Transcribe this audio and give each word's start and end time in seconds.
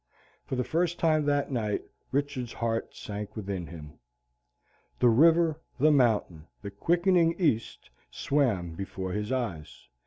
For 0.47 0.55
the 0.55 0.63
first 0.63 0.97
time 0.97 1.25
that 1.25 1.51
night 1.51 1.83
Richard's 2.11 2.53
heart 2.53 2.95
sank 2.95 3.35
within 3.35 3.67
him. 3.67 3.99
The 4.97 5.09
river, 5.09 5.59
the 5.79 5.91
mountain, 5.91 6.47
the 6.63 6.71
quickening 6.71 7.35
east, 7.39 7.91
swam 8.09 8.71
before 8.73 9.11
his 9.13 9.31
eyes. 9.31 9.89